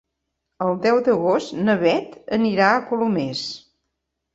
[0.67, 3.49] El deu d'agost na Beth anirà a Colomers.